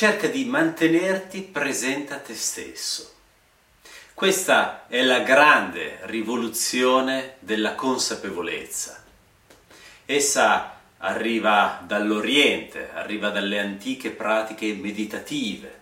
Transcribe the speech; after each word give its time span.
Cerca 0.00 0.28
di 0.28 0.46
mantenerti 0.46 1.42
presente 1.42 2.14
a 2.14 2.18
te 2.20 2.34
stesso. 2.34 3.16
Questa 4.14 4.86
è 4.88 5.02
la 5.02 5.18
grande 5.18 5.98
rivoluzione 6.04 7.36
della 7.40 7.74
consapevolezza. 7.74 9.04
Essa 10.06 10.80
arriva 10.96 11.84
dall'Oriente, 11.86 12.88
arriva 12.94 13.28
dalle 13.28 13.58
antiche 13.58 14.08
pratiche 14.08 14.72
meditative, 14.72 15.80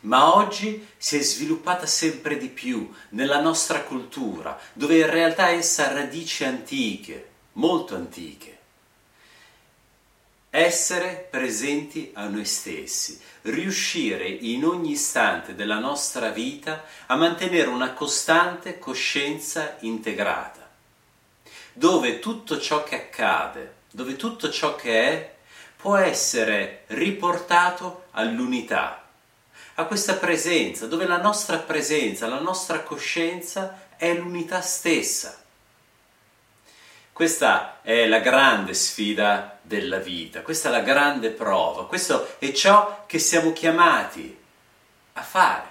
ma 0.00 0.36
oggi 0.36 0.86
si 0.98 1.16
è 1.16 1.22
sviluppata 1.22 1.86
sempre 1.86 2.36
di 2.36 2.48
più 2.48 2.92
nella 3.12 3.40
nostra 3.40 3.80
cultura, 3.80 4.60
dove 4.74 4.98
in 4.98 5.08
realtà 5.08 5.48
essa 5.48 5.88
ha 5.88 5.94
radici 5.94 6.44
antiche, 6.44 7.28
molto 7.52 7.94
antiche. 7.94 8.55
Essere 10.58 11.28
presenti 11.28 12.12
a 12.14 12.28
noi 12.28 12.46
stessi, 12.46 13.20
riuscire 13.42 14.26
in 14.26 14.64
ogni 14.64 14.92
istante 14.92 15.54
della 15.54 15.78
nostra 15.78 16.30
vita 16.30 16.84
a 17.04 17.14
mantenere 17.14 17.68
una 17.68 17.92
costante 17.92 18.78
coscienza 18.78 19.76
integrata, 19.80 20.66
dove 21.74 22.20
tutto 22.20 22.58
ciò 22.58 22.84
che 22.84 22.94
accade, 22.94 23.74
dove 23.90 24.16
tutto 24.16 24.48
ciò 24.48 24.76
che 24.76 25.02
è, 25.02 25.34
può 25.76 25.96
essere 25.96 26.84
riportato 26.86 28.04
all'unità, 28.12 29.06
a 29.74 29.84
questa 29.84 30.14
presenza, 30.14 30.86
dove 30.86 31.06
la 31.06 31.20
nostra 31.20 31.58
presenza, 31.58 32.28
la 32.28 32.40
nostra 32.40 32.80
coscienza 32.80 33.88
è 33.98 34.14
l'unità 34.14 34.62
stessa. 34.62 35.38
Questa 37.16 37.78
è 37.80 38.06
la 38.06 38.18
grande 38.18 38.74
sfida 38.74 39.58
della 39.62 39.96
vita, 39.96 40.42
questa 40.42 40.68
è 40.68 40.70
la 40.70 40.80
grande 40.80 41.30
prova, 41.30 41.86
questo 41.86 42.36
è 42.38 42.52
ciò 42.52 43.04
che 43.06 43.18
siamo 43.18 43.54
chiamati 43.54 44.38
a 45.14 45.22
fare, 45.22 45.66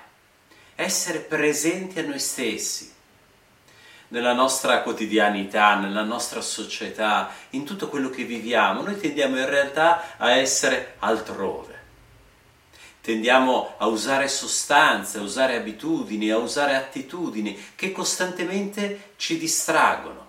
essere 0.73 1.19
presenti 1.19 1.99
a 1.99 2.03
noi 2.03 2.17
stessi, 2.17 2.91
nella 4.07 4.33
nostra 4.33 4.81
quotidianità, 4.81 5.75
nella 5.75 6.01
nostra 6.01 6.41
società, 6.41 7.29
in 7.51 7.63
tutto 7.63 7.89
quello 7.89 8.09
che 8.09 8.23
viviamo. 8.23 8.81
Noi 8.81 8.99
tendiamo 8.99 9.38
in 9.38 9.47
realtà 9.47 10.17
a 10.17 10.31
essere 10.31 10.95
altrove 10.97 11.73
tendiamo 13.01 13.75
a 13.77 13.85
usare 13.85 14.27
sostanze, 14.27 15.19
a 15.19 15.21
usare 15.21 15.57
abitudini, 15.57 16.31
a 16.31 16.38
usare 16.38 16.73
attitudini 16.73 17.55
che 17.75 17.91
costantemente 17.91 19.11
ci 19.17 19.38
distraggono, 19.38 20.25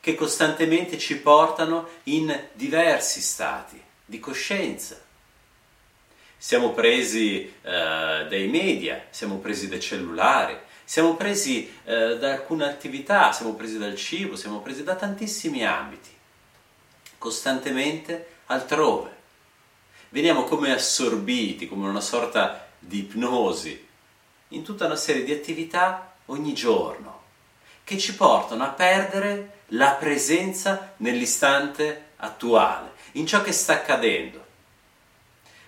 che 0.00 0.14
costantemente 0.14 0.98
ci 0.98 1.18
portano 1.18 1.88
in 2.04 2.48
diversi 2.52 3.20
stati 3.20 3.80
di 4.04 4.18
coscienza. 4.18 4.98
Siamo 6.36 6.70
presi 6.70 7.44
eh, 7.44 8.26
dai 8.28 8.48
media, 8.48 9.04
siamo 9.10 9.36
presi 9.38 9.68
dai 9.68 9.80
cellulari, 9.80 10.58
siamo 10.84 11.14
presi 11.14 11.70
eh, 11.84 12.16
da 12.18 12.32
alcune 12.32 12.64
attività, 12.64 13.30
siamo 13.32 13.54
presi 13.54 13.78
dal 13.78 13.94
cibo, 13.94 14.36
siamo 14.36 14.60
presi 14.60 14.82
da 14.82 14.96
tantissimi 14.96 15.64
ambiti, 15.64 16.10
costantemente 17.18 18.26
altrove 18.46 19.18
veniamo 20.10 20.44
come 20.44 20.72
assorbiti, 20.72 21.68
come 21.68 21.88
una 21.88 22.00
sorta 22.00 22.68
di 22.78 23.00
ipnosi, 23.00 23.88
in 24.48 24.62
tutta 24.62 24.86
una 24.86 24.96
serie 24.96 25.24
di 25.24 25.32
attività 25.32 26.14
ogni 26.26 26.52
giorno, 26.52 27.19
che 27.90 27.98
ci 27.98 28.14
portano 28.14 28.62
a 28.62 28.68
perdere 28.68 29.62
la 29.70 29.96
presenza 29.98 30.92
nell'istante 30.98 32.10
attuale, 32.18 32.92
in 33.14 33.26
ciò 33.26 33.42
che 33.42 33.50
sta 33.50 33.72
accadendo. 33.72 34.44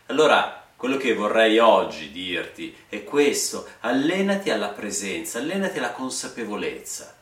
Allora, 0.07 0.65
quello 0.77 0.99
che 0.99 1.15
vorrei 1.15 1.59
oggi 1.59 2.13
dirti 2.13 2.77
è 2.89 3.03
questo, 3.03 3.67
allenati 3.81 4.51
alla 4.51 4.69
presenza, 4.69 5.41
allenati 5.41 5.79
alla 5.79 5.91
consapevolezza. 5.91 7.13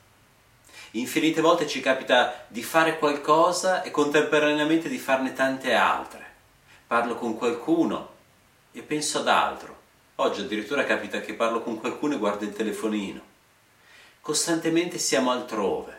Infinite 0.91 1.41
volte 1.41 1.67
ci 1.67 1.81
capita 1.81 2.45
di 2.49 2.63
fare 2.63 2.99
qualcosa 2.99 3.81
e 3.81 3.91
contemporaneamente 3.91 4.91
di 4.91 4.99
farne 4.99 5.33
tante 5.33 5.73
altre 5.73 6.27
parlo 6.87 7.15
con 7.15 7.39
qualcuno 7.39 8.09
e 8.73 8.83
penso 8.83 9.21
ad 9.21 9.29
altro. 9.29 9.79
Oggi 10.17 10.43
addirittura 10.43 10.85
capita 10.85 11.21
che 11.21 11.33
parlo 11.33 11.63
con 11.63 11.81
qualcuno 11.81 12.17
e 12.17 12.19
guardo 12.19 12.45
il 12.45 12.53
telefonino. 12.53 13.29
Costantemente 14.21 14.99
siamo 14.99 15.31
altrove. 15.31 15.99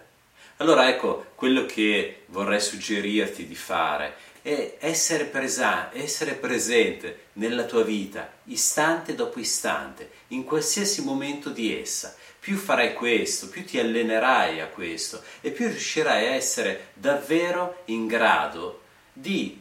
Allora 0.58 0.88
ecco, 0.88 1.32
quello 1.34 1.66
che 1.66 2.24
vorrei 2.28 2.62
suggerirti 2.62 3.48
di 3.48 3.56
fare 3.56 4.16
è 4.44 4.78
essere, 4.80 5.26
presa- 5.26 5.92
essere 5.92 6.34
presente 6.36 7.30
nella 7.34 7.64
tua 7.64 7.84
vita, 7.84 8.32
istante 8.46 9.16
dopo 9.16 9.40
istante, 9.40 10.12
in 10.30 10.44
qualsiasi 10.44 11.04
momento 11.04 11.50
di 11.50 11.76
essa. 11.76 12.16
Più 12.40 12.58
farai 12.58 12.94
questo, 12.94 13.50
più 13.50 13.66
ti 13.66 13.80
allenerai 13.80 14.62
a 14.62 14.68
questo 14.68 15.24
e 15.42 15.50
più 15.50 15.68
riuscirai 15.68 16.28
a 16.28 16.34
essere 16.34 16.90
davvero 16.94 17.82
in 17.86 18.06
grado 18.06 18.82
di 19.14 19.60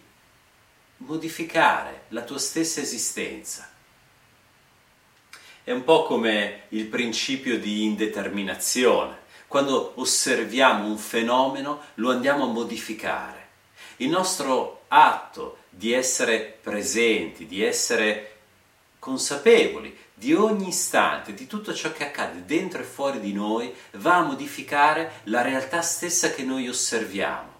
modificare 0.98 2.02
la 2.08 2.22
tua 2.22 2.38
stessa 2.38 2.80
esistenza. 2.80 3.70
È 5.70 5.72
un 5.72 5.84
po' 5.84 6.02
come 6.02 6.62
il 6.70 6.86
principio 6.86 7.56
di 7.56 7.84
indeterminazione. 7.84 9.18
Quando 9.46 9.92
osserviamo 10.00 10.84
un 10.84 10.98
fenomeno 10.98 11.82
lo 11.94 12.10
andiamo 12.10 12.42
a 12.42 12.48
modificare. 12.48 13.46
Il 13.98 14.08
nostro 14.08 14.86
atto 14.88 15.58
di 15.68 15.92
essere 15.92 16.58
presenti, 16.60 17.46
di 17.46 17.62
essere 17.62 18.38
consapevoli 18.98 19.96
di 20.12 20.34
ogni 20.34 20.66
istante, 20.66 21.34
di 21.34 21.46
tutto 21.46 21.72
ciò 21.72 21.92
che 21.92 22.06
accade 22.06 22.44
dentro 22.44 22.80
e 22.80 22.84
fuori 22.84 23.20
di 23.20 23.32
noi, 23.32 23.72
va 23.92 24.16
a 24.16 24.24
modificare 24.24 25.20
la 25.26 25.42
realtà 25.42 25.82
stessa 25.82 26.32
che 26.32 26.42
noi 26.42 26.68
osserviamo 26.68 27.58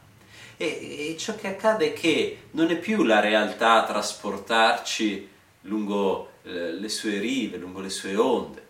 e, 0.56 1.12
e 1.12 1.16
ciò 1.16 1.36
che 1.36 1.46
accade 1.46 1.86
è 1.86 1.92
che 1.92 2.48
non 2.50 2.70
è 2.70 2.76
più 2.76 3.04
la 3.04 3.20
realtà 3.20 3.74
a 3.74 3.84
trasportarci 3.84 5.28
lungo 5.62 6.32
eh, 6.42 6.72
le 6.72 6.88
sue 6.88 7.18
rive, 7.18 7.56
lungo 7.56 7.80
le 7.80 7.90
sue 7.90 8.16
onde, 8.16 8.66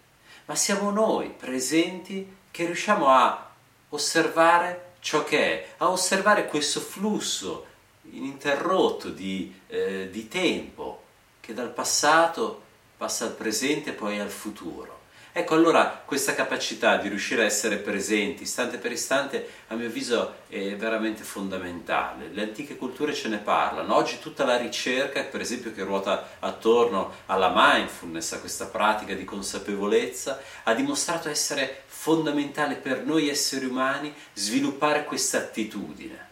ma 0.47 0.55
siamo 0.55 0.91
noi 0.91 1.31
presenti 1.31 2.37
che 2.51 2.67
riusciamo 2.67 3.09
a 3.09 3.51
osservare 3.91 4.95
ciò 5.01 5.25
che 5.25 5.39
è, 5.39 5.75
a 5.79 5.91
osservare 5.91 6.47
questo 6.47 6.81
flusso 6.81 7.67
ininterrotto 8.11 9.09
di, 9.09 9.55
eh, 9.69 10.09
di 10.11 10.29
tempo 10.29 11.03
che 11.41 11.55
dal 11.55 11.73
passato 11.73 12.63
passa 12.97 13.25
al 13.25 13.35
presente 13.35 13.91
e 13.91 13.95
poi 13.95 14.19
al 14.19 14.31
futuro. 14.31 15.00
Ecco, 15.33 15.55
allora 15.55 16.03
questa 16.05 16.35
capacità 16.35 16.97
di 16.97 17.09
riuscire 17.09 17.43
a 17.43 17.45
essere 17.45 17.77
presenti 17.77 18.43
istante 18.43 18.79
per 18.79 18.91
istante, 18.91 19.49
a 19.69 19.77
mio 19.77 19.87
avviso, 19.87 20.39
è 20.49 20.75
veramente 20.75 21.23
fondamentale. 21.23 22.31
Le 22.33 22.43
antiche 22.43 22.77
culture 22.77 23.15
ce 23.15 23.29
ne 23.29 23.39
parlano. 23.39 23.95
Oggi 23.95 24.19
tutta 24.19 24.45
la 24.45 24.57
ricerca, 24.57 25.23
per 25.23 25.41
esempio, 25.41 25.73
che 25.73 25.85
ruota 25.85 26.31
attorno 26.41 27.13
alla 27.27 27.53
mindfulness, 27.55 28.33
a 28.33 28.41
questa 28.41 28.67
pratica 28.67 29.15
di 29.15 29.25
consapevolezza, 29.25 30.43
ha 30.65 30.75
dimostrato 30.75 31.29
essere 31.29 31.85
fondamentale 31.87 32.75
per 32.75 33.05
noi 33.05 33.29
esseri 33.29 33.67
umani 33.67 34.13
sviluppare 34.33 35.05
questa 35.05 35.39
attitudine. 35.39 36.27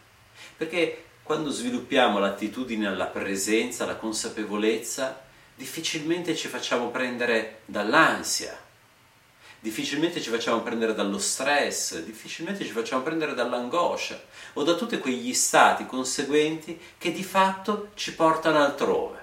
Perché 0.56 1.04
quando 1.22 1.50
sviluppiamo 1.50 2.18
l'attitudine 2.18 2.88
alla 2.88 3.06
presenza, 3.06 3.84
alla 3.84 3.94
consapevolezza, 3.94 5.20
difficilmente 5.54 6.34
ci 6.34 6.48
facciamo 6.48 6.88
prendere 6.88 7.60
dall'ansia 7.66 8.66
difficilmente 9.60 10.20
ci 10.20 10.30
facciamo 10.30 10.60
prendere 10.60 10.94
dallo 10.94 11.18
stress, 11.18 11.98
difficilmente 12.00 12.64
ci 12.64 12.72
facciamo 12.72 13.02
prendere 13.02 13.34
dall'angoscia 13.34 14.20
o 14.54 14.62
da 14.62 14.74
tutti 14.74 14.98
quegli 14.98 15.34
stati 15.34 15.86
conseguenti 15.86 16.80
che 16.96 17.12
di 17.12 17.24
fatto 17.24 17.90
ci 17.94 18.14
portano 18.14 18.58
altrove. 18.58 19.16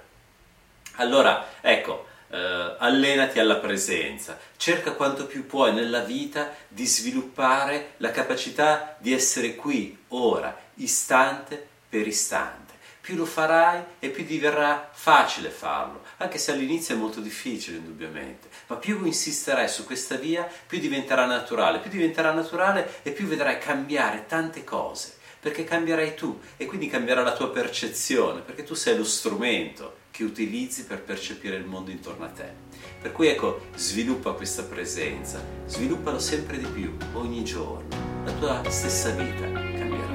Allora, 0.95 1.47
ecco, 1.61 2.07
eh, 2.29 2.75
allenati 2.77 3.39
alla 3.39 3.57
presenza, 3.57 4.37
cerca 4.57 4.91
quanto 4.93 5.25
più 5.25 5.45
puoi 5.45 5.73
nella 5.73 6.01
vita 6.01 6.53
di 6.67 6.85
sviluppare 6.85 7.93
la 7.97 8.11
capacità 8.11 8.95
di 8.99 9.13
essere 9.13 9.55
qui, 9.55 9.97
ora, 10.09 10.57
istante 10.75 11.67
per 11.89 12.07
istante. 12.07 12.64
Più 13.05 13.15
lo 13.15 13.25
farai 13.25 13.83
e 13.99 14.09
più 14.09 14.25
diverrà 14.25 14.89
facile 14.91 15.51
farlo, 15.51 16.01
anche 16.17 16.39
se 16.39 16.51
all'inizio 16.51 16.95
è 16.95 16.97
molto 16.97 17.19
difficile 17.19 17.77
indubbiamente, 17.77 18.49
ma 18.65 18.77
più 18.77 19.05
insisterai 19.05 19.69
su 19.69 19.85
questa 19.85 20.15
via, 20.15 20.49
più 20.65 20.79
diventerà 20.79 21.27
naturale, 21.27 21.77
più 21.77 21.91
diventerà 21.91 22.33
naturale 22.33 23.01
e 23.03 23.11
più 23.11 23.27
vedrai 23.27 23.59
cambiare 23.59 24.25
tante 24.25 24.63
cose, 24.63 25.17
perché 25.39 25.63
cambierai 25.63 26.15
tu 26.15 26.39
e 26.57 26.65
quindi 26.65 26.87
cambierà 26.87 27.21
la 27.21 27.35
tua 27.35 27.51
percezione, 27.51 28.41
perché 28.41 28.63
tu 28.63 28.73
sei 28.73 28.97
lo 28.97 29.03
strumento 29.03 29.97
che 30.09 30.23
utilizzi 30.23 30.85
per 30.85 31.03
percepire 31.03 31.57
il 31.57 31.65
mondo 31.65 31.91
intorno 31.91 32.25
a 32.25 32.29
te. 32.29 32.51
Per 32.99 33.11
cui 33.11 33.27
ecco, 33.27 33.67
sviluppa 33.75 34.31
questa 34.31 34.63
presenza, 34.63 35.45
sviluppalo 35.67 36.17
sempre 36.17 36.57
di 36.57 36.65
più, 36.65 36.97
ogni 37.13 37.43
giorno. 37.43 38.23
La 38.25 38.31
tua 38.31 38.63
stessa 38.71 39.11
vita 39.11 39.43
cambierà. 39.43 40.14